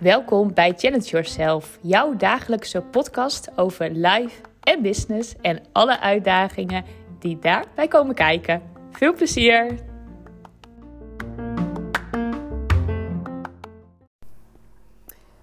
Welkom 0.00 0.54
bij 0.54 0.72
Challenge 0.76 1.04
Yourself, 1.04 1.78
jouw 1.82 2.16
dagelijkse 2.16 2.82
podcast 2.82 3.58
over 3.58 3.90
life 3.90 4.40
en 4.60 4.82
business 4.82 5.36
en 5.40 5.62
alle 5.72 6.00
uitdagingen 6.00 6.84
die 7.18 7.38
daarbij 7.38 7.88
komen 7.88 8.14
kijken. 8.14 8.62
Veel 8.90 9.14
plezier! 9.14 9.78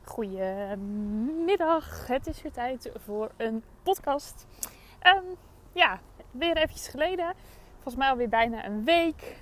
Goedemiddag, 0.03 2.07
het 2.07 2.27
is 2.27 2.41
weer 2.41 2.51
tijd 2.51 2.91
voor 3.05 3.31
een 3.37 3.63
podcast. 3.81 4.47
Um, 5.01 5.35
ja, 5.73 5.99
weer 6.31 6.57
eventjes 6.57 6.87
geleden, 6.87 7.33
volgens 7.83 8.03
mij 8.03 8.09
alweer 8.09 8.29
bijna 8.29 8.65
een 8.65 8.83
week. 8.83 9.41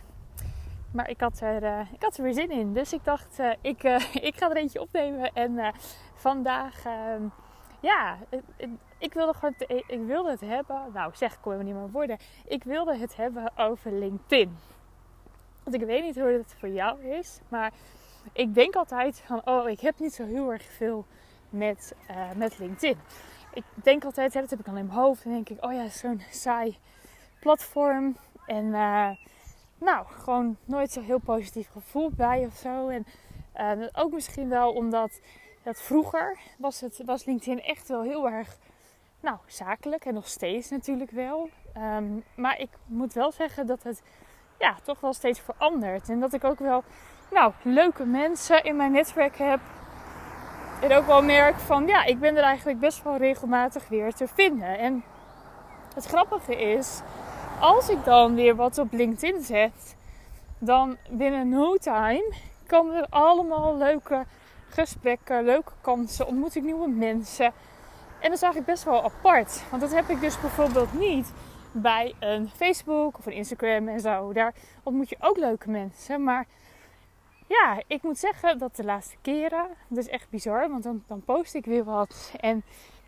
Maar 0.91 1.09
ik 1.09 1.19
had, 1.21 1.39
er, 1.39 1.63
uh, 1.63 1.79
ik 1.93 2.01
had 2.01 2.17
er 2.17 2.23
weer 2.23 2.33
zin 2.33 2.51
in. 2.51 2.73
Dus 2.73 2.93
ik 2.93 3.03
dacht, 3.03 3.39
uh, 3.39 3.51
ik, 3.61 3.83
uh, 3.83 4.15
ik 4.29 4.37
ga 4.37 4.49
er 4.49 4.55
eentje 4.55 4.81
opnemen. 4.81 5.33
En 5.33 5.73
vandaag, 6.15 6.85
ehm, 6.85 7.23
ja, 7.79 8.17
ik 8.97 9.13
wilde, 9.13 9.33
gewoon, 9.33 9.53
ik 9.87 9.99
wilde 10.05 10.29
het 10.29 10.39
hebben. 10.39 10.81
Nou, 10.93 11.11
zeg 11.15 11.33
ik 11.33 11.39
gewoon 11.41 11.65
niet 11.65 11.73
meer 11.73 11.91
woorden. 11.91 12.17
Ik 12.47 12.63
wilde 12.63 12.97
het 12.97 13.15
hebben 13.15 13.51
over 13.57 13.91
LinkedIn. 13.91 14.57
Want 15.63 15.75
ik 15.75 15.83
weet 15.83 16.03
niet 16.03 16.15
hoe 16.15 16.27
het 16.27 16.55
voor 16.59 16.69
jou 16.69 17.03
is. 17.03 17.39
Maar 17.47 17.71
ik 18.33 18.53
denk 18.53 18.75
altijd 18.75 19.23
van, 19.25 19.41
oh, 19.45 19.69
ik 19.69 19.79
heb 19.79 19.99
niet 19.99 20.13
zo 20.13 20.25
heel 20.25 20.51
erg 20.51 20.63
veel 20.63 21.05
met, 21.49 21.95
met 22.35 22.59
LinkedIn. 22.59 22.97
Ik 23.53 23.63
denk 23.73 24.05
altijd, 24.05 24.33
hè, 24.33 24.41
dat 24.41 24.49
heb 24.49 24.59
ik 24.59 24.67
al 24.67 24.75
in 24.75 24.85
mijn 24.85 24.99
hoofd. 24.99 25.23
En 25.23 25.31
denk 25.31 25.49
ik, 25.49 25.65
oh 25.65 25.73
ja, 25.73 25.89
zo'n 25.89 26.21
saai 26.29 26.77
platform. 27.41 28.15
En 28.51 28.69
nou, 29.77 30.05
gewoon 30.07 30.57
nooit 30.65 30.91
zo 30.91 31.01
heel 31.01 31.19
positief 31.19 31.69
gevoel 31.71 32.11
bij 32.15 32.45
of 32.45 32.55
zo. 32.55 32.87
En 32.87 33.05
uh, 33.55 33.87
ook 33.91 34.11
misschien 34.11 34.49
wel 34.49 34.71
omdat 34.71 35.21
dat 35.63 35.81
vroeger 35.81 36.37
was, 36.57 36.81
het, 36.81 37.01
was 37.05 37.25
LinkedIn 37.25 37.63
echt 37.63 37.87
wel 37.87 38.01
heel 38.01 38.29
erg 38.29 38.57
nou, 39.19 39.37
zakelijk. 39.45 40.05
En 40.05 40.13
nog 40.13 40.27
steeds 40.27 40.69
natuurlijk 40.69 41.11
wel. 41.11 41.49
Um, 41.77 42.23
maar 42.35 42.59
ik 42.59 42.69
moet 42.85 43.13
wel 43.13 43.31
zeggen 43.31 43.67
dat 43.67 43.83
het 43.83 44.01
ja, 44.59 44.75
toch 44.83 44.99
wel 44.99 45.13
steeds 45.13 45.39
verandert. 45.39 46.09
En 46.09 46.19
dat 46.19 46.33
ik 46.33 46.43
ook 46.43 46.59
wel 46.59 46.83
nou, 47.31 47.53
leuke 47.61 48.05
mensen 48.05 48.63
in 48.63 48.75
mijn 48.75 48.91
netwerk 48.91 49.37
heb. 49.37 49.59
En 50.81 50.93
ook 50.93 51.05
wel 51.05 51.23
merk 51.23 51.59
van 51.59 51.87
ja, 51.87 52.03
ik 52.03 52.19
ben 52.19 52.37
er 52.37 52.43
eigenlijk 52.43 52.79
best 52.79 53.03
wel 53.03 53.17
regelmatig 53.17 53.87
weer 53.87 54.13
te 54.13 54.27
vinden. 54.27 54.77
En 54.77 55.03
het 55.95 56.05
grappige 56.05 56.55
is 56.55 57.01
als 57.61 57.89
ik 57.89 58.03
dan 58.03 58.35
weer 58.35 58.55
wat 58.55 58.77
op 58.77 58.91
LinkedIn 58.91 59.41
zet, 59.43 59.95
dan 60.59 60.97
binnen 61.09 61.49
no 61.49 61.77
time 61.77 62.33
komen 62.67 62.95
er 62.95 63.07
allemaal 63.09 63.77
leuke 63.77 64.25
gesprekken, 64.69 65.43
leuke 65.43 65.71
kansen, 65.81 66.27
ontmoet 66.27 66.55
ik 66.55 66.63
nieuwe 66.63 66.89
mensen. 66.89 67.45
En 68.19 68.29
dat 68.29 68.31
is 68.31 68.41
eigenlijk 68.41 68.71
best 68.71 68.83
wel 68.83 69.03
apart. 69.03 69.63
Want 69.69 69.81
dat 69.81 69.93
heb 69.93 70.09
ik 70.09 70.21
dus 70.21 70.41
bijvoorbeeld 70.41 70.93
niet 70.93 71.33
bij 71.71 72.13
een 72.19 72.49
Facebook 72.49 73.17
of 73.17 73.25
een 73.25 73.33
Instagram 73.33 73.87
en 73.87 73.99
zo. 73.99 74.33
Daar 74.33 74.53
ontmoet 74.83 75.09
je 75.09 75.17
ook 75.19 75.37
leuke 75.37 75.69
mensen. 75.69 76.23
Maar 76.23 76.45
ja, 77.47 77.81
ik 77.87 78.03
moet 78.03 78.17
zeggen 78.17 78.57
dat 78.57 78.75
de 78.75 78.83
laatste 78.83 79.15
keren, 79.21 79.67
dat 79.87 79.97
is 79.97 80.09
echt 80.09 80.29
bizar, 80.29 80.69
want 80.69 80.83
dan, 80.83 81.03
dan 81.07 81.23
post 81.23 81.53
ik 81.53 81.65
weer 81.65 81.83
wat. 81.83 82.33
En 82.39 82.63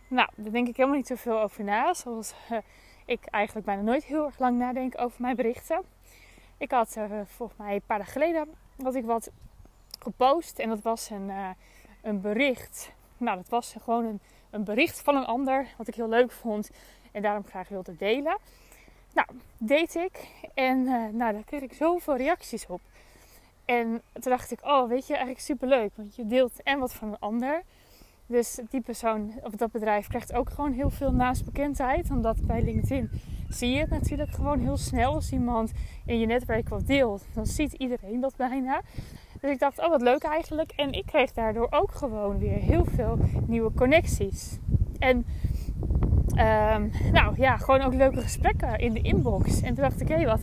nou, 0.07 0.29
daar 0.35 0.51
denk 0.51 0.67
ik 0.67 0.75
helemaal 0.77 0.97
niet 0.97 1.07
zoveel 1.07 1.41
over 1.41 1.63
na. 1.63 1.93
Zoals 1.93 2.33
uh, 2.51 2.57
ik 3.05 3.25
eigenlijk 3.25 3.65
bijna 3.65 3.81
nooit 3.81 4.03
heel 4.03 4.25
erg 4.25 4.39
lang 4.39 4.57
nadenk 4.57 5.01
over 5.01 5.21
mijn 5.21 5.35
berichten. 5.35 5.81
Ik 6.57 6.71
had 6.71 6.95
uh, 6.97 7.05
volgens 7.25 7.59
mij 7.59 7.75
een 7.75 7.81
paar 7.85 7.97
dagen 7.97 8.13
geleden 8.13 8.47
ik 8.91 9.05
wat 9.05 9.31
gepost 9.99 10.59
en 10.59 10.69
dat 10.69 10.81
was 10.81 11.09
een, 11.09 11.29
uh, 11.29 11.49
een 12.01 12.21
bericht. 12.21 12.91
Nou, 13.17 13.37
dat 13.37 13.49
was 13.49 13.75
gewoon 13.83 14.05
een, 14.05 14.19
een 14.49 14.63
bericht 14.63 15.01
van 15.01 15.15
een 15.15 15.25
ander 15.25 15.67
wat 15.77 15.87
ik 15.87 15.95
heel 15.95 16.09
leuk 16.09 16.31
vond 16.31 16.69
en 17.11 17.21
daarom 17.21 17.43
graag 17.45 17.67
wilde 17.67 17.95
delen. 17.95 18.37
Nou, 19.13 19.27
deed 19.57 19.95
ik 19.95 20.27
en 20.53 20.77
uh, 20.77 21.07
nou, 21.11 21.33
daar 21.33 21.43
kreeg 21.45 21.61
ik 21.61 21.73
zoveel 21.73 22.15
reacties 22.15 22.65
op. 22.65 22.81
En 23.65 24.01
toen 24.13 24.31
dacht 24.31 24.51
ik, 24.51 24.59
oh, 24.63 24.87
weet 24.87 25.07
je, 25.07 25.13
eigenlijk 25.13 25.43
super 25.43 25.67
leuk, 25.67 25.91
want 25.95 26.15
je 26.15 26.27
deelt 26.27 26.63
en 26.63 26.79
wat 26.79 26.93
van 26.93 27.07
een 27.07 27.19
ander. 27.19 27.63
Dus 28.27 28.59
die 28.69 28.81
persoon 28.81 29.31
of 29.41 29.51
dat 29.51 29.71
bedrijf 29.71 30.07
krijgt 30.07 30.33
ook 30.33 30.49
gewoon 30.49 30.71
heel 30.71 30.89
veel 30.89 31.11
naastbekendheid. 31.11 32.09
Omdat 32.09 32.45
bij 32.45 32.61
LinkedIn 32.61 33.09
zie 33.49 33.69
je 33.69 33.79
het 33.79 33.89
natuurlijk 33.89 34.31
gewoon 34.31 34.59
heel 34.59 34.77
snel. 34.77 35.13
Als 35.13 35.31
iemand 35.31 35.71
in 36.05 36.19
je 36.19 36.25
netwerk 36.25 36.69
wat 36.69 36.87
deelt, 36.87 37.25
dan 37.33 37.45
ziet 37.45 37.73
iedereen 37.73 38.19
dat 38.19 38.35
bijna. 38.35 38.81
Dus 39.41 39.51
ik 39.51 39.59
dacht, 39.59 39.79
oh 39.79 39.89
wat 39.89 40.01
leuk 40.01 40.23
eigenlijk. 40.23 40.71
En 40.75 40.91
ik 40.91 41.05
kreeg 41.05 41.33
daardoor 41.33 41.67
ook 41.69 41.91
gewoon 41.91 42.37
weer 42.37 42.57
heel 42.57 42.85
veel 42.85 43.17
nieuwe 43.47 43.71
connecties. 43.73 44.59
En 44.99 45.25
um, 46.27 46.91
nou 47.11 47.33
ja, 47.37 47.57
gewoon 47.57 47.81
ook 47.81 47.93
leuke 47.93 48.21
gesprekken 48.21 48.79
in 48.79 48.93
de 48.93 49.01
inbox. 49.01 49.61
En 49.61 49.73
toen 49.73 49.83
dacht 49.83 50.01
ik, 50.01 50.07
hé, 50.07 50.15
hey, 50.15 50.25
wat, 50.25 50.41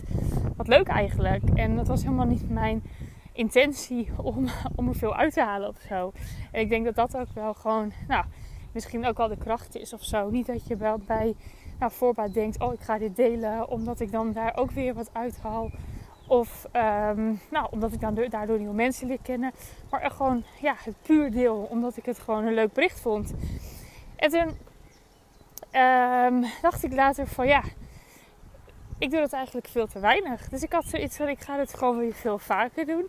wat 0.55 0.67
leuk 0.67 0.87
eigenlijk. 0.87 1.49
En 1.53 1.75
dat 1.75 1.87
was 1.87 2.03
helemaal 2.03 2.25
niet 2.25 2.49
mijn 2.49 2.83
intentie 3.33 4.09
om, 4.17 4.47
om 4.75 4.87
er 4.87 4.95
veel 4.95 5.15
uit 5.15 5.33
te 5.33 5.41
halen 5.41 5.69
of 5.69 5.79
zo. 5.87 6.11
En 6.51 6.61
ik 6.61 6.69
denk 6.69 6.85
dat 6.85 6.95
dat 6.95 7.17
ook 7.17 7.33
wel 7.33 7.53
gewoon, 7.53 7.91
nou, 8.07 8.25
misschien 8.71 9.05
ook 9.05 9.17
wel 9.17 9.27
de 9.27 9.37
kracht 9.37 9.75
is 9.75 9.93
of 9.93 10.03
zo. 10.03 10.29
Niet 10.29 10.45
dat 10.45 10.67
je 10.67 10.75
wel 10.75 10.97
bij 10.97 11.35
nou, 11.79 11.91
voorbaat 11.91 12.33
denkt, 12.33 12.59
oh 12.59 12.73
ik 12.73 12.81
ga 12.81 12.97
dit 12.97 13.15
delen 13.15 13.69
omdat 13.69 13.99
ik 13.99 14.11
dan 14.11 14.31
daar 14.31 14.57
ook 14.57 14.71
weer 14.71 14.93
wat 14.93 15.09
uithaal. 15.13 15.69
Of 16.27 16.65
um, 16.73 17.39
nou, 17.49 17.67
omdat 17.69 17.93
ik 17.93 17.99
dan 17.99 18.25
daardoor 18.29 18.57
nieuwe 18.57 18.73
mensen 18.73 19.07
leer 19.07 19.21
kennen. 19.21 19.51
Maar 19.89 20.01
er 20.01 20.11
gewoon 20.11 20.43
ja, 20.61 20.75
het 20.83 20.95
puur 21.01 21.31
deel 21.31 21.67
omdat 21.69 21.97
ik 21.97 22.05
het 22.05 22.19
gewoon 22.19 22.45
een 22.45 22.53
leuk 22.53 22.73
bericht 22.73 22.99
vond. 22.99 23.33
En 24.15 24.29
toen 24.29 24.57
um, 25.81 26.45
dacht 26.61 26.83
ik 26.83 26.93
later 26.93 27.27
van 27.27 27.47
ja, 27.47 27.63
ik 29.01 29.11
doe 29.11 29.19
dat 29.19 29.33
eigenlijk 29.33 29.67
veel 29.67 29.87
te 29.87 29.99
weinig. 29.99 30.49
Dus 30.49 30.63
ik 30.63 30.71
had 30.71 30.85
zoiets 30.85 31.17
van, 31.17 31.27
ik 31.27 31.39
ga 31.39 31.57
dit 31.57 31.73
gewoon 31.73 31.97
weer 31.97 32.13
veel 32.13 32.37
vaker 32.37 32.85
doen. 32.85 33.07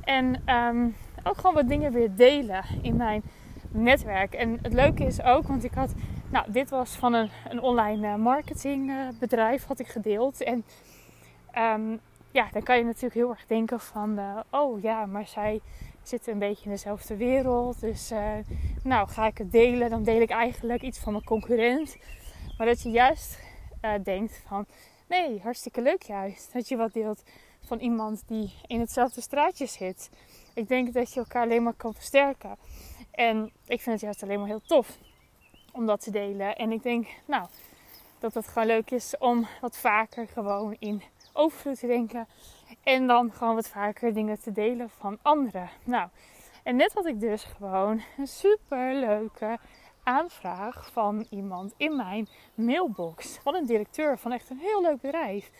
En 0.00 0.54
um, 0.54 0.96
ook 1.22 1.36
gewoon 1.36 1.54
wat 1.54 1.68
dingen 1.68 1.92
weer 1.92 2.14
delen 2.14 2.64
in 2.82 2.96
mijn 2.96 3.22
netwerk. 3.70 4.34
En 4.34 4.58
het 4.62 4.72
leuke 4.72 5.04
is 5.04 5.22
ook, 5.22 5.46
want 5.46 5.64
ik 5.64 5.74
had, 5.74 5.94
nou, 6.30 6.52
dit 6.52 6.70
was 6.70 6.90
van 6.90 7.14
een, 7.14 7.30
een 7.48 7.60
online 7.60 8.06
eh, 8.06 8.14
marketingbedrijf, 8.14 9.66
had 9.66 9.78
ik 9.78 9.86
gedeeld. 9.86 10.42
En 10.42 10.64
um, 11.58 12.00
ja, 12.30 12.48
dan 12.52 12.62
kan 12.62 12.76
je 12.76 12.84
natuurlijk 12.84 13.14
heel 13.14 13.30
erg 13.30 13.46
denken 13.46 13.80
van, 13.80 14.18
uh, 14.18 14.38
oh 14.50 14.82
ja, 14.82 15.06
maar 15.06 15.26
zij 15.26 15.60
zitten 16.02 16.32
een 16.32 16.38
beetje 16.38 16.64
in 16.64 16.70
dezelfde 16.70 17.16
wereld. 17.16 17.80
Dus 17.80 18.12
nou, 18.82 19.08
ga 19.08 19.26
ik 19.26 19.38
het 19.38 19.52
delen, 19.52 19.90
dan 19.90 20.02
deel 20.02 20.20
ik 20.20 20.30
eigenlijk 20.30 20.82
iets 20.82 20.98
van 20.98 21.12
mijn 21.12 21.24
concurrent. 21.24 21.96
Maar 22.58 22.66
dat 22.66 22.82
je 22.82 22.90
juist 22.90 23.38
denkt 24.02 24.42
van, 24.46 24.66
Nee, 25.06 25.40
hartstikke 25.42 25.82
leuk 25.82 26.02
juist. 26.02 26.52
Dat 26.52 26.68
je 26.68 26.76
wat 26.76 26.92
deelt 26.92 27.22
van 27.60 27.78
iemand 27.78 28.22
die 28.26 28.54
in 28.66 28.80
hetzelfde 28.80 29.20
straatje 29.20 29.66
zit. 29.66 30.10
Ik 30.54 30.68
denk 30.68 30.92
dat 30.92 31.12
je 31.12 31.20
elkaar 31.20 31.42
alleen 31.42 31.62
maar 31.62 31.74
kan 31.74 31.94
versterken. 31.94 32.56
En 33.10 33.52
ik 33.66 33.80
vind 33.80 33.84
het 33.84 34.00
juist 34.00 34.22
alleen 34.22 34.38
maar 34.38 34.48
heel 34.48 34.62
tof 34.66 34.98
om 35.72 35.86
dat 35.86 36.00
te 36.00 36.10
delen. 36.10 36.56
En 36.56 36.72
ik 36.72 36.82
denk, 36.82 37.06
nou, 37.26 37.46
dat 38.18 38.34
het 38.34 38.48
gewoon 38.48 38.66
leuk 38.66 38.90
is 38.90 39.18
om 39.18 39.46
wat 39.60 39.76
vaker 39.76 40.28
gewoon 40.28 40.76
in 40.78 41.02
overvloed 41.32 41.78
te 41.78 41.86
denken. 41.86 42.26
En 42.82 43.06
dan 43.06 43.32
gewoon 43.32 43.54
wat 43.54 43.68
vaker 43.68 44.14
dingen 44.14 44.40
te 44.40 44.52
delen 44.52 44.90
van 44.90 45.18
anderen. 45.22 45.70
Nou, 45.84 46.08
en 46.62 46.76
net 46.76 46.92
had 46.92 47.06
ik 47.06 47.20
dus 47.20 47.44
gewoon 47.44 48.02
een 48.18 48.26
super 48.26 48.94
leuke 48.94 49.58
aanvraag 50.04 50.90
van 50.92 51.26
iemand 51.30 51.74
in 51.76 51.96
mijn 51.96 52.28
mailbox. 52.54 53.38
Van 53.42 53.54
een 53.54 53.66
directeur 53.66 54.18
van 54.18 54.32
echt 54.32 54.50
een 54.50 54.58
heel 54.58 54.82
leuk 54.82 55.00
bedrijf. 55.00 55.50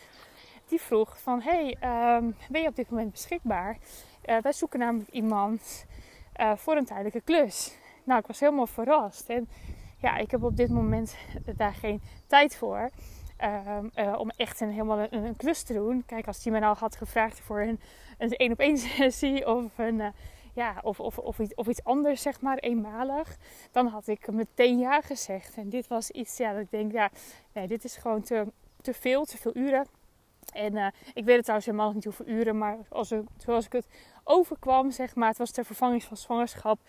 Die 0.67 0.81
vroeg 0.81 1.21
van, 1.21 1.41
hey, 1.41 1.77
um, 2.17 2.35
ben 2.49 2.61
je 2.61 2.67
op 2.67 2.75
dit 2.75 2.89
moment 2.89 3.11
beschikbaar? 3.11 3.77
Uh, 4.25 4.37
wij 4.41 4.53
zoeken 4.53 4.79
namelijk 4.79 5.09
iemand 5.09 5.85
uh, 6.39 6.55
voor 6.55 6.75
een 6.75 6.85
tijdelijke 6.85 7.21
klus. 7.21 7.77
Nou, 8.03 8.19
ik 8.19 8.27
was 8.27 8.39
helemaal 8.39 8.67
verrast. 8.67 9.29
En 9.29 9.49
ja, 9.97 10.17
ik 10.17 10.31
heb 10.31 10.43
op 10.43 10.57
dit 10.57 10.69
moment 10.69 11.15
daar 11.55 11.73
geen 11.73 12.01
tijd 12.27 12.55
voor. 12.55 12.89
Uh, 13.43 14.15
om 14.17 14.29
echt 14.29 14.61
een, 14.61 14.69
helemaal 14.69 15.07
een, 15.09 15.35
klus 15.35 15.63
te 15.63 15.73
doen. 15.73 16.03
Kijk, 16.05 16.27
als 16.27 16.43
hij 16.43 16.53
me 16.53 16.59
nou 16.59 16.77
had 16.77 16.95
gevraagd 16.95 17.39
voor 17.39 17.61
een 17.61 17.79
een 18.17 18.51
op 18.51 18.59
één 18.59 18.77
sessie 18.97 19.47
of 19.47 19.77
een 19.77 20.01
ja, 20.55 20.79
of, 20.81 20.99
of, 20.99 21.17
of, 21.17 21.39
iets, 21.39 21.53
of 21.55 21.67
iets 21.67 21.83
anders, 21.83 22.21
zeg 22.21 22.41
maar, 22.41 22.57
eenmalig, 22.57 23.37
dan 23.71 23.87
had 23.87 24.07
ik 24.07 24.31
meteen 24.31 24.79
ja 24.79 25.01
gezegd. 25.01 25.55
En 25.55 25.69
dit 25.69 25.87
was 25.87 26.11
iets, 26.11 26.37
ja, 26.37 26.53
dat 26.53 26.61
ik 26.61 26.71
denk, 26.71 26.91
ja, 26.91 27.09
nee, 27.53 27.67
dit 27.67 27.83
is 27.83 27.97
gewoon 27.97 28.21
te, 28.21 28.45
te 28.81 28.93
veel, 28.93 29.25
te 29.25 29.37
veel 29.37 29.55
uren. 29.55 29.87
En 30.53 30.75
uh, 30.75 30.87
ik 31.13 31.25
weet 31.25 31.35
het 31.35 31.43
trouwens 31.43 31.65
helemaal 31.65 31.91
niet 31.91 32.03
hoeveel 32.03 32.27
uren, 32.27 32.57
maar 32.57 32.77
als 32.89 33.13
zoals 33.37 33.65
ik 33.65 33.71
het 33.71 33.87
overkwam, 34.25 34.91
zeg 34.91 35.15
maar. 35.15 35.29
Het 35.29 35.37
was 35.37 35.51
ter 35.51 35.65
vervanging 35.65 36.03
van 36.03 36.17
zwangerschap. 36.17 36.79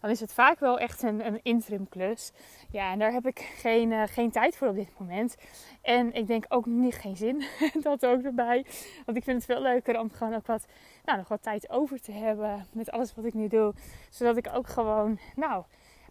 Dan 0.00 0.10
is 0.10 0.20
het 0.20 0.32
vaak 0.32 0.60
wel 0.60 0.78
echt 0.78 1.02
een, 1.02 1.26
een 1.26 1.40
interim 1.42 1.88
klus. 1.88 2.32
Ja, 2.70 2.92
en 2.92 2.98
daar 2.98 3.12
heb 3.12 3.26
ik 3.26 3.38
geen, 3.38 3.90
uh, 3.90 4.02
geen 4.06 4.30
tijd 4.30 4.56
voor 4.56 4.68
op 4.68 4.74
dit 4.74 4.98
moment. 4.98 5.36
En 5.82 6.12
ik 6.12 6.26
denk 6.26 6.44
ook 6.48 6.66
niet 6.66 6.94
geen 6.94 7.16
zin. 7.16 7.44
dat 7.82 8.06
ook 8.06 8.22
erbij. 8.22 8.66
Want 9.04 9.16
ik 9.16 9.24
vind 9.24 9.36
het 9.36 9.44
veel 9.44 9.62
leuker 9.62 10.00
om 10.00 10.10
gewoon 10.10 10.34
ook 10.34 10.46
wat, 10.46 10.66
nou, 11.04 11.18
nog 11.18 11.28
wat 11.28 11.42
tijd 11.42 11.70
over 11.70 12.00
te 12.00 12.12
hebben 12.12 12.66
met 12.72 12.90
alles 12.90 13.14
wat 13.14 13.24
ik 13.24 13.34
nu 13.34 13.48
doe. 13.48 13.74
Zodat 14.10 14.36
ik 14.36 14.48
ook 14.52 14.68
gewoon, 14.68 15.18
nou 15.34 15.64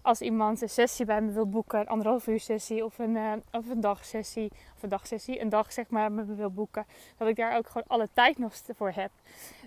als 0.03 0.21
iemand 0.21 0.61
een 0.61 0.69
sessie 0.69 1.05
bij 1.05 1.21
me 1.21 1.31
wil 1.31 1.49
boeken, 1.49 1.79
een 1.79 1.87
anderhalf 1.87 2.27
uur 2.27 2.39
sessie 2.39 2.85
of 2.85 2.99
een, 2.99 3.15
uh, 3.15 3.31
of 3.51 3.69
een 3.69 3.81
dagsessie, 3.81 4.51
of 4.75 4.83
een 4.83 4.89
dagsessie, 4.89 5.41
een 5.41 5.49
dag 5.49 5.73
zeg 5.73 5.89
maar, 5.89 6.11
met 6.11 6.27
me 6.27 6.35
wil 6.35 6.51
boeken, 6.51 6.85
dat 7.17 7.27
ik 7.27 7.35
daar 7.35 7.57
ook 7.57 7.67
gewoon 7.67 7.87
alle 7.87 8.09
tijd 8.13 8.37
nog 8.37 8.53
voor 8.75 8.91
heb. 8.95 9.11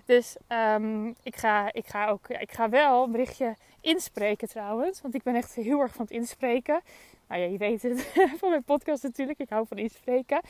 Dus 0.05 0.37
um, 0.47 1.15
ik, 1.23 1.35
ga, 1.35 1.73
ik, 1.73 1.87
ga 1.87 2.07
ook, 2.07 2.27
ik 2.27 2.51
ga 2.51 2.69
wel 2.69 3.03
een 3.03 3.11
berichtje 3.11 3.55
inspreken 3.81 4.47
trouwens, 4.47 5.01
want 5.01 5.15
ik 5.15 5.23
ben 5.23 5.35
echt 5.35 5.53
heel 5.53 5.79
erg 5.79 5.93
van 5.93 6.05
het 6.05 6.13
inspreken. 6.13 6.81
Nou 7.27 7.41
ja, 7.41 7.47
je 7.47 7.57
weet 7.57 7.81
het 7.81 8.01
van 8.39 8.49
mijn 8.49 8.63
podcast 8.63 9.03
natuurlijk, 9.03 9.39
ik 9.39 9.49
hou 9.49 9.67
van 9.67 9.77
inspreken. 9.77 10.41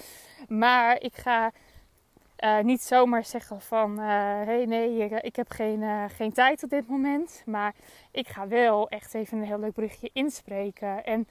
Maar 0.48 1.02
ik 1.02 1.16
ga 1.16 1.52
uh, 2.44 2.60
niet 2.60 2.82
zomaar 2.82 3.26
zeggen 3.26 3.62
van, 3.62 3.92
uh, 3.92 4.06
hey, 4.46 4.66
nee, 4.66 5.10
ik 5.22 5.36
heb 5.36 5.50
geen, 5.50 6.10
geen 6.10 6.34
tijd 6.34 6.64
op 6.64 6.70
dit 6.70 6.88
moment. 6.88 7.44
Maar 7.46 7.76
ik 8.12 8.28
ga 8.28 8.48
wel 8.48 8.90
echt 8.90 9.14
even 9.14 9.38
een 9.38 9.44
heel 9.44 9.60
leuk 9.60 9.74
berichtje 9.74 10.10
inspreken. 10.14 11.04
En 11.06 11.28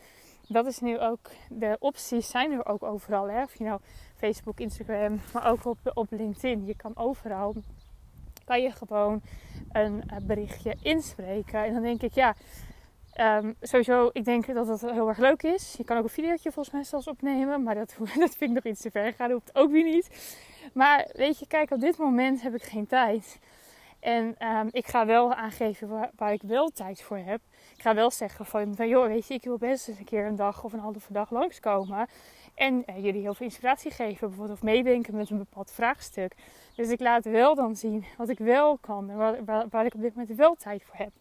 dat 0.49 0.67
is 0.67 0.81
nu 0.81 0.99
ook, 0.99 1.31
de 1.49 1.77
opties 1.79 2.31
zijn 2.31 2.53
er 2.53 2.67
ook 2.67 2.83
overal. 2.83 3.29
Hè? 3.29 3.43
Of 3.43 3.59
je 3.59 3.65
nou 3.65 3.81
Facebook, 4.17 4.61
Instagram, 4.61 5.21
maar 5.33 5.51
ook 5.51 5.65
op, 5.65 5.79
op 5.95 6.07
LinkedIn. 6.11 6.67
Je 6.67 6.77
kan 6.77 6.97
overal, 6.97 7.55
kan 8.45 8.63
je 8.63 8.71
gewoon 8.71 9.23
een 9.73 10.03
berichtje 10.23 10.77
inspreken. 10.83 11.65
En 11.65 11.73
dan 11.73 11.83
denk 11.83 12.03
ik, 12.03 12.15
ja, 12.15 12.35
Um, 13.21 13.57
sowieso, 13.61 14.11
ik 14.13 14.25
denk 14.25 14.55
dat 14.55 14.67
dat 14.67 14.81
heel 14.81 15.09
erg 15.09 15.19
leuk 15.19 15.43
is. 15.43 15.75
Je 15.79 15.85
kan 15.85 15.97
ook 15.97 16.05
een 16.05 16.11
videootje 16.11 16.53
volgens 16.53 16.75
mij 16.75 16.85
zelfs 16.85 17.07
opnemen. 17.07 17.63
Maar 17.63 17.75
dat, 17.75 17.97
dat 18.19 18.37
vind 18.37 18.41
ik 18.41 18.65
nog 18.65 18.65
iets 18.65 18.81
te 18.81 18.91
ver 18.91 19.13
gaan. 19.13 19.29
Dat 19.29 19.39
hoeft 19.39 19.57
ook 19.57 19.71
weer 19.71 19.85
niet. 19.85 20.11
Maar 20.75 21.09
weet 21.13 21.39
je, 21.39 21.47
kijk, 21.47 21.71
op 21.71 21.81
dit 21.81 21.99
moment 21.99 22.43
heb 22.43 22.55
ik 22.55 22.63
geen 22.63 22.87
tijd. 22.87 23.39
En 24.01 24.37
um, 24.39 24.69
ik 24.71 24.87
ga 24.87 25.07
wel 25.07 25.35
aangeven 25.35 26.11
waar, 26.17 26.33
ik 26.33 26.43
wel 26.43 26.69
tijd 26.69 27.03
voor 27.03 27.17
heb. 27.19 27.41
Ik 27.77 27.83
ga 27.83 27.95
wel 27.95 28.11
zeggen 28.11 28.47
van, 28.47 28.75
van, 28.75 28.89
joh, 28.89 29.07
weet 29.07 29.27
je, 29.27 29.35
ik 29.35 29.45
wil 29.45 29.59
best 29.59 29.89
eens 29.89 29.99
een 29.99 30.05
keer 30.05 30.27
een 30.27 30.37
dag 30.37 30.65
of 30.65 30.73
een 30.73 30.79
halve 30.79 31.13
dag 31.13 31.31
langskomen. 31.31 32.07
En 32.55 32.83
uh, 32.87 33.05
jullie 33.05 33.21
heel 33.21 33.35
veel 33.35 33.47
inspiratie 33.47 33.91
geven, 33.91 34.29
bijvoorbeeld. 34.29 34.59
Of 34.59 34.65
meedenken 34.65 35.17
met 35.17 35.31
een 35.31 35.39
bepaald 35.39 35.71
vraagstuk. 35.71 36.35
Dus 36.75 36.89
ik 36.89 37.01
laat 37.01 37.25
wel 37.25 37.55
dan 37.55 37.77
zien 37.77 38.05
wat 38.17 38.29
ik 38.29 38.39
wel 38.39 38.79
kan. 38.79 39.11
En 39.11 39.17
waar, 39.45 39.69
waar 39.71 39.87
ik 39.87 39.95
op 39.95 40.01
dit 40.01 40.15
moment 40.15 40.37
wel 40.37 40.55
tijd 40.55 40.83
voor 40.85 40.97
heb. 40.97 41.13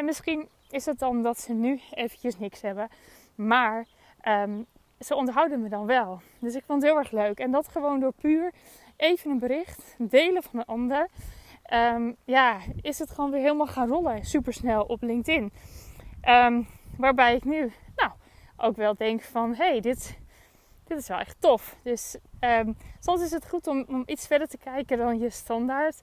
En 0.00 0.06
misschien 0.06 0.48
is 0.70 0.86
het 0.86 0.98
dan 0.98 1.22
dat 1.22 1.40
ze 1.40 1.52
nu 1.52 1.80
eventjes 1.90 2.38
niks 2.38 2.60
hebben. 2.60 2.88
Maar 3.34 3.86
um, 4.24 4.66
ze 4.98 5.14
onthouden 5.14 5.62
me 5.62 5.68
dan 5.68 5.86
wel. 5.86 6.20
Dus 6.38 6.54
ik 6.54 6.62
vond 6.66 6.82
het 6.82 6.90
heel 6.90 7.00
erg 7.00 7.10
leuk. 7.10 7.38
En 7.38 7.50
dat 7.50 7.68
gewoon 7.68 8.00
door 8.00 8.12
puur 8.12 8.52
even 8.96 9.30
een 9.30 9.38
bericht 9.38 9.94
delen 9.98 10.42
van 10.42 10.58
een 10.58 10.64
ander. 10.64 11.08
Um, 11.72 12.16
ja, 12.24 12.58
is 12.82 12.98
het 12.98 13.10
gewoon 13.10 13.30
weer 13.30 13.40
helemaal 13.40 13.66
gaan 13.66 13.88
rollen. 13.88 14.24
Supersnel 14.24 14.84
op 14.84 15.02
LinkedIn. 15.02 15.52
Um, 16.28 16.68
waarbij 16.96 17.34
ik 17.34 17.44
nu 17.44 17.72
nou, 17.96 18.10
ook 18.56 18.76
wel 18.76 18.94
denk 18.94 19.22
van... 19.22 19.54
Hey, 19.54 19.80
dit, 19.80 20.18
dit 20.84 20.98
is 20.98 21.08
wel 21.08 21.18
echt 21.18 21.36
tof. 21.40 21.76
Dus 21.82 22.16
soms 23.00 23.22
is 23.22 23.30
het 23.30 23.48
goed 23.48 23.66
om, 23.66 23.84
om 23.88 24.02
iets 24.06 24.26
verder 24.26 24.48
te 24.48 24.58
kijken 24.58 24.98
dan 24.98 25.18
je 25.18 25.30
standaard... 25.30 26.00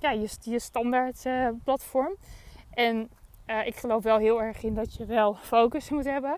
ja, 0.00 0.10
je, 0.10 0.28
je 0.40 0.58
standaard 0.58 1.24
uh, 1.24 1.48
platform. 1.64 2.16
En 2.70 3.10
uh, 3.46 3.66
ik 3.66 3.76
geloof 3.76 4.02
wel 4.02 4.18
heel 4.18 4.42
erg 4.42 4.62
in 4.62 4.74
dat 4.74 4.94
je 4.94 5.04
wel 5.04 5.34
focus 5.54 5.90
moet 5.90 6.04
hebben. 6.04 6.36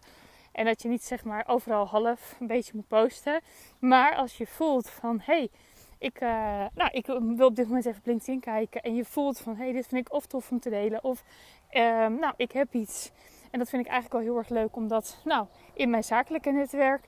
En 0.53 0.64
dat 0.64 0.82
je 0.82 0.88
niet 0.88 1.05
zeg 1.05 1.25
maar 1.25 1.44
overal 1.47 1.87
half 1.87 2.37
een 2.41 2.47
beetje 2.47 2.73
moet 2.75 2.88
posten. 2.88 3.41
Maar 3.79 4.14
als 4.14 4.37
je 4.37 4.47
voelt 4.47 4.91
van 4.91 5.20
hé, 5.25 5.35
hey, 5.35 5.50
ik, 5.99 6.20
uh, 6.20 6.29
nou, 6.75 6.91
ik 6.93 7.06
wil 7.06 7.47
op 7.47 7.56
dit 7.56 7.67
moment 7.67 7.87
even 7.87 7.99
op 7.99 8.06
LinkedIn 8.06 8.41
kijken. 8.41 8.82
En 8.82 8.94
je 8.94 9.05
voelt 9.05 9.38
van 9.38 9.56
hé, 9.56 9.62
hey, 9.65 9.73
dit 9.73 9.87
vind 9.87 10.06
ik 10.06 10.12
of 10.12 10.26
tof 10.26 10.50
om 10.50 10.61
te 10.61 10.70
delen. 10.70 11.05
Of 11.05 11.23
uh, 11.70 11.82
nou, 12.06 12.35
ik 12.37 12.53
heb 12.53 12.75
iets. 12.75 13.11
En 13.50 13.58
dat 13.58 13.69
vind 13.69 13.85
ik 13.85 13.91
eigenlijk 13.91 14.25
wel 14.25 14.32
heel 14.32 14.43
erg 14.43 14.49
leuk. 14.49 14.76
Omdat 14.76 15.20
nou, 15.25 15.47
in 15.75 15.91
mijn 15.91 16.05
zakelijke 16.05 16.50
netwerk. 16.50 17.05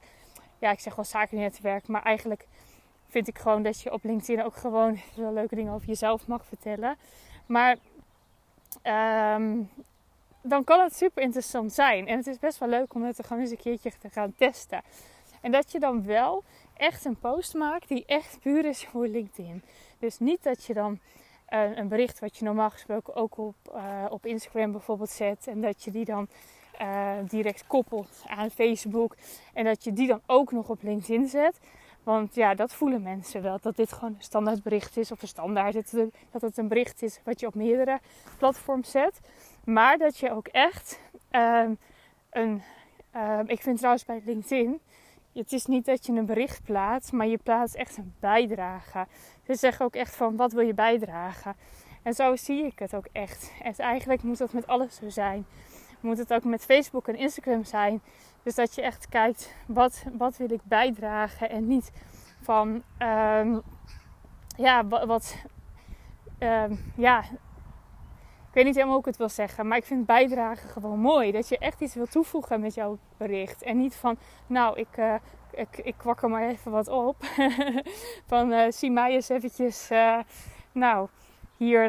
Ja, 0.58 0.70
ik 0.70 0.80
zeg 0.80 0.94
wel 0.94 1.04
zakelijk 1.04 1.44
netwerk. 1.44 1.88
Maar 1.88 2.02
eigenlijk 2.02 2.46
vind 3.14 3.28
ik 3.28 3.38
gewoon 3.38 3.62
dat 3.62 3.80
je 3.80 3.92
op 3.92 4.04
LinkedIn 4.04 4.44
ook 4.44 4.56
gewoon 4.56 4.96
veel 4.96 5.32
leuke 5.32 5.54
dingen 5.54 5.72
over 5.72 5.88
jezelf 5.88 6.26
mag 6.26 6.44
vertellen. 6.46 6.96
Maar 7.46 7.76
um, 9.34 9.70
dan 10.42 10.64
kan 10.64 10.80
het 10.80 10.96
super 10.96 11.22
interessant 11.22 11.72
zijn. 11.72 12.06
En 12.06 12.16
het 12.16 12.26
is 12.26 12.38
best 12.38 12.58
wel 12.58 12.68
leuk 12.68 12.94
om 12.94 13.02
het 13.02 13.26
gewoon 13.26 13.42
eens 13.42 13.50
een 13.50 13.56
keertje 13.56 13.92
te 13.98 14.10
gaan 14.10 14.34
testen. 14.36 14.82
En 15.40 15.52
dat 15.52 15.72
je 15.72 15.78
dan 15.78 16.04
wel 16.04 16.44
echt 16.76 17.04
een 17.04 17.16
post 17.16 17.54
maakt 17.54 17.88
die 17.88 18.04
echt 18.06 18.40
puur 18.40 18.64
is 18.64 18.84
voor 18.84 19.06
LinkedIn. 19.06 19.62
Dus 19.98 20.18
niet 20.18 20.42
dat 20.42 20.64
je 20.64 20.74
dan 20.74 20.98
uh, 21.48 21.76
een 21.76 21.88
bericht 21.88 22.18
wat 22.18 22.36
je 22.36 22.44
normaal 22.44 22.70
gesproken 22.70 23.14
ook 23.14 23.38
op, 23.38 23.56
uh, 23.74 24.04
op 24.08 24.26
Instagram 24.26 24.72
bijvoorbeeld 24.72 25.10
zet. 25.10 25.46
En 25.46 25.60
dat 25.60 25.84
je 25.84 25.90
die 25.90 26.04
dan 26.04 26.28
uh, 26.80 27.12
direct 27.28 27.66
koppelt 27.66 28.24
aan 28.26 28.50
Facebook. 28.50 29.16
En 29.52 29.64
dat 29.64 29.84
je 29.84 29.92
die 29.92 30.06
dan 30.06 30.20
ook 30.26 30.52
nog 30.52 30.68
op 30.68 30.82
LinkedIn 30.82 31.28
zet. 31.28 31.58
Want 32.04 32.34
ja, 32.34 32.54
dat 32.54 32.74
voelen 32.74 33.02
mensen 33.02 33.42
wel. 33.42 33.58
Dat 33.60 33.76
dit 33.76 33.92
gewoon 33.92 34.14
een 34.14 34.22
standaard 34.22 34.62
bericht 34.62 34.96
is. 34.96 35.12
Of 35.12 35.22
een 35.22 35.28
standaard. 35.28 35.92
Dat 36.30 36.40
het 36.42 36.58
een 36.58 36.68
bericht 36.68 37.02
is 37.02 37.20
wat 37.24 37.40
je 37.40 37.46
op 37.46 37.54
meerdere 37.54 38.00
platforms 38.38 38.90
zet. 38.90 39.20
Maar 39.64 39.98
dat 39.98 40.18
je 40.18 40.30
ook 40.30 40.46
echt 40.46 41.00
um, 41.30 41.78
een. 42.30 42.62
Um, 43.16 43.48
ik 43.48 43.62
vind 43.62 43.76
trouwens 43.76 44.04
bij 44.04 44.22
LinkedIn. 44.24 44.80
Het 45.32 45.52
is 45.52 45.66
niet 45.66 45.84
dat 45.84 46.06
je 46.06 46.12
een 46.12 46.26
bericht 46.26 46.62
plaatst, 46.64 47.12
maar 47.12 47.26
je 47.26 47.38
plaatst 47.38 47.74
echt 47.74 47.96
een 47.96 48.14
bijdrage. 48.20 49.06
Ze 49.46 49.54
zeggen 49.54 49.84
ook 49.84 49.94
echt 49.94 50.16
van 50.16 50.36
wat 50.36 50.52
wil 50.52 50.66
je 50.66 50.74
bijdragen. 50.74 51.56
En 52.02 52.14
zo 52.14 52.36
zie 52.36 52.64
ik 52.64 52.78
het 52.78 52.94
ook 52.94 53.06
echt. 53.12 53.52
En 53.62 53.74
eigenlijk 53.76 54.22
moet 54.22 54.38
dat 54.38 54.52
met 54.52 54.66
alles 54.66 54.94
zo 54.94 55.08
zijn. 55.08 55.46
Moet 56.04 56.18
het 56.18 56.32
ook 56.32 56.44
met 56.44 56.64
Facebook 56.64 57.08
en 57.08 57.16
Instagram 57.16 57.64
zijn. 57.64 58.02
Dus 58.42 58.54
dat 58.54 58.74
je 58.74 58.82
echt 58.82 59.08
kijkt, 59.08 59.54
wat, 59.66 60.04
wat 60.12 60.36
wil 60.36 60.50
ik 60.50 60.60
bijdragen? 60.64 61.50
En 61.50 61.66
niet 61.66 61.92
van, 62.40 62.82
um, 62.98 63.62
ja, 64.56 64.86
wat, 64.86 65.36
um, 66.38 66.92
ja, 66.96 67.18
ik 68.48 68.54
weet 68.60 68.64
niet 68.64 68.74
helemaal 68.74 68.94
hoe 68.94 69.04
ik 69.04 69.10
het 69.10 69.16
wil 69.16 69.28
zeggen, 69.28 69.68
maar 69.68 69.78
ik 69.78 69.84
vind 69.84 70.06
bijdragen 70.06 70.68
gewoon 70.68 70.98
mooi. 70.98 71.32
Dat 71.32 71.48
je 71.48 71.58
echt 71.58 71.80
iets 71.80 71.94
wil 71.94 72.06
toevoegen 72.06 72.60
met 72.60 72.74
jouw 72.74 72.98
bericht. 73.16 73.62
En 73.62 73.76
niet 73.76 73.94
van, 73.94 74.16
nou, 74.46 74.78
ik, 74.78 74.96
uh, 74.96 75.14
ik, 75.50 75.78
ik 75.82 75.94
kwakker 75.96 76.28
maar 76.28 76.48
even 76.48 76.70
wat 76.70 76.88
op. 76.88 77.16
van, 78.30 78.52
uh, 78.52 78.70
zie 78.70 78.90
mij 78.90 79.12
eens 79.12 79.28
eventjes, 79.28 79.90
uh, 79.90 80.18
nou, 80.72 81.08
hier 81.64 81.84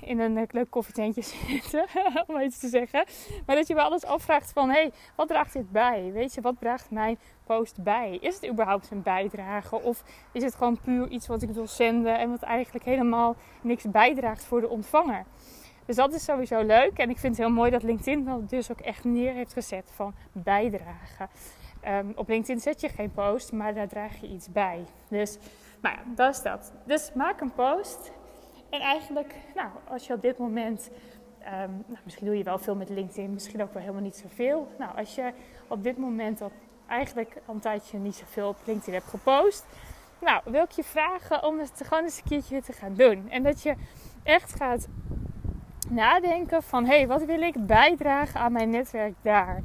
in 0.00 0.20
een 0.20 0.46
leuk 0.50 0.70
koffietentje 0.70 1.22
zitten, 1.52 1.86
om 2.26 2.40
iets 2.40 2.58
te 2.58 2.68
zeggen. 2.68 3.04
Maar 3.46 3.56
dat 3.56 3.66
je 3.66 3.74
wel 3.74 3.84
alles 3.84 4.04
afvraagt 4.04 4.52
van, 4.52 4.68
hé, 4.68 4.80
hey, 4.80 4.92
wat 5.16 5.28
draagt 5.28 5.52
dit 5.52 5.70
bij? 5.70 6.10
Weet 6.12 6.34
je, 6.34 6.40
wat 6.40 6.58
draagt 6.58 6.90
mijn 6.90 7.18
post 7.44 7.82
bij? 7.82 8.18
Is 8.20 8.34
het 8.34 8.50
überhaupt 8.50 8.90
een 8.90 9.02
bijdrage? 9.02 9.82
Of 9.82 10.04
is 10.32 10.42
het 10.42 10.54
gewoon 10.54 10.80
puur 10.80 11.08
iets 11.08 11.26
wat 11.26 11.42
ik 11.42 11.50
wil 11.50 11.66
zenden 11.66 12.18
en 12.18 12.30
wat 12.30 12.42
eigenlijk 12.42 12.84
helemaal 12.84 13.36
niks 13.60 13.84
bijdraagt 13.90 14.44
voor 14.44 14.60
de 14.60 14.68
ontvanger? 14.68 15.24
Dus 15.86 15.96
dat 15.96 16.14
is 16.14 16.24
sowieso 16.24 16.60
leuk. 16.62 16.98
En 16.98 17.10
ik 17.10 17.18
vind 17.18 17.36
het 17.36 17.46
heel 17.46 17.54
mooi 17.54 17.70
dat 17.70 17.82
LinkedIn 17.82 18.24
dat 18.24 18.50
dus 18.50 18.70
ook 18.70 18.80
echt 18.80 19.04
neer 19.04 19.32
heeft 19.32 19.52
gezet 19.52 19.90
van 19.94 20.14
bijdragen. 20.32 21.28
Um, 21.88 22.12
op 22.14 22.28
LinkedIn 22.28 22.60
zet 22.60 22.80
je 22.80 22.88
geen 22.88 23.12
post, 23.12 23.52
maar 23.52 23.74
daar 23.74 23.88
draag 23.88 24.20
je 24.20 24.28
iets 24.28 24.52
bij. 24.52 24.84
Dus, 25.08 25.38
nou 25.80 25.96
ja, 25.96 26.02
dat 26.14 26.34
is 26.34 26.42
dat. 26.42 26.72
Dus 26.84 27.10
maak 27.14 27.40
een 27.40 27.52
post. 27.52 28.12
En 28.74 28.80
eigenlijk, 28.80 29.34
nou, 29.54 29.68
als 29.88 30.06
je 30.06 30.12
op 30.12 30.22
dit 30.22 30.38
moment, 30.38 30.90
um, 31.40 31.84
nou, 31.86 31.98
misschien 32.04 32.26
doe 32.26 32.36
je 32.36 32.44
wel 32.44 32.58
veel 32.58 32.74
met 32.74 32.88
LinkedIn, 32.88 33.32
misschien 33.32 33.62
ook 33.62 33.72
wel 33.72 33.82
helemaal 33.82 34.02
niet 34.02 34.16
zoveel. 34.16 34.68
Nou, 34.78 34.96
als 34.96 35.14
je 35.14 35.32
op 35.68 35.82
dit 35.82 35.96
moment 35.96 36.40
al 36.40 36.52
eigenlijk 36.88 37.36
al 37.46 37.54
een 37.54 37.60
tijdje 37.60 37.98
niet 37.98 38.14
zoveel 38.14 38.48
op 38.48 38.56
LinkedIn 38.64 38.94
hebt 38.94 39.06
gepost, 39.06 39.64
nou, 40.20 40.40
wil 40.44 40.62
ik 40.62 40.70
je 40.70 40.84
vragen 40.84 41.44
om 41.44 41.58
het 41.58 41.80
gewoon 41.84 42.04
eens 42.04 42.16
een 42.16 42.28
keertje 42.28 42.62
te 42.62 42.72
gaan 42.72 42.94
doen. 42.94 43.30
En 43.30 43.42
dat 43.42 43.62
je 43.62 43.74
echt 44.22 44.54
gaat 44.54 44.88
nadenken 45.88 46.62
van 46.62 46.84
hé, 46.84 46.96
hey, 46.96 47.06
wat 47.06 47.24
wil 47.24 47.40
ik 47.40 47.66
bijdragen 47.66 48.40
aan 48.40 48.52
mijn 48.52 48.70
netwerk 48.70 49.14
daar? 49.22 49.62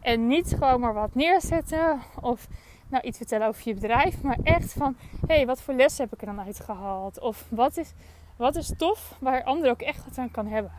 En 0.00 0.26
niet 0.26 0.56
gewoon 0.58 0.80
maar 0.80 0.94
wat 0.94 1.14
neerzetten 1.14 2.00
of 2.20 2.48
nou, 2.88 3.04
iets 3.04 3.16
vertellen 3.16 3.46
over 3.46 3.62
je 3.64 3.74
bedrijf, 3.74 4.22
maar 4.22 4.38
echt 4.42 4.72
van 4.72 4.96
hé, 5.26 5.34
hey, 5.34 5.46
wat 5.46 5.60
voor 5.62 5.74
les 5.74 5.98
heb 5.98 6.12
ik 6.12 6.20
er 6.20 6.26
dan 6.26 6.40
uitgehaald? 6.40 7.20
Of 7.20 7.46
wat 7.50 7.76
is, 7.76 7.92
wat 8.36 8.56
is 8.56 8.72
tof 8.76 9.16
waar 9.20 9.44
anderen 9.44 9.70
ook 9.70 9.82
echt 9.82 10.04
wat 10.04 10.18
aan 10.18 10.30
kan 10.30 10.46
hebben? 10.46 10.72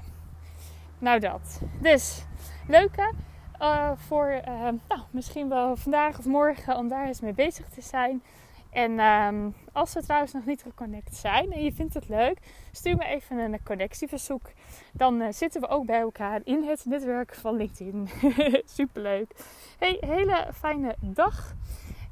Nou, 1.00 1.20
dat. 1.20 1.62
Dus 1.82 2.26
leuke 2.68 3.14
uh, 3.62 3.92
voor 3.96 4.42
uh, 4.48 4.62
nou, 4.62 5.02
misschien 5.12 5.50
wel 5.50 5.76
vandaag 5.76 6.18
of 6.18 6.26
morgen 6.26 6.78
om 6.78 6.88
daar 6.88 7.08
eens 7.08 7.22
mee 7.22 7.34
bezig 7.34 7.70
te 7.70 7.82
zijn. 7.82 8.22
En 8.70 9.00
ehm, 9.00 9.50
als 9.72 9.94
we 9.94 10.04
trouwens 10.04 10.34
nog 10.34 10.46
niet 10.46 10.62
geconnect 10.62 11.16
zijn 11.16 11.52
en 11.52 11.64
je 11.64 11.74
vindt 11.74 11.94
het 11.94 12.10
leuk, 12.10 12.40
stuur 12.72 12.96
me 12.96 13.06
even 13.06 13.38
een 13.38 13.64
connectieverzoek. 13.64 14.52
Dan 14.92 15.22
uh, 15.22 15.28
zitten 15.32 15.62
we 15.62 15.68
ook 15.68 15.86
bij 15.86 16.00
elkaar 16.00 16.42
in 16.44 16.64
het 16.64 16.86
netwerk 16.86 17.36
van 17.36 17.56
LinkedIn. 17.56 18.10
Superleuk. 18.78 19.36
Hey, 19.80 19.98
hele 20.00 20.48
fijne 20.54 20.96
dag. 21.00 21.54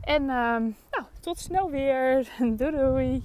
En 0.01 0.21
um, 0.21 0.75
nou, 0.91 1.03
tot 1.19 1.39
snel 1.39 1.69
weer. 1.69 2.29
doei 2.57 2.71
doei. 2.71 3.23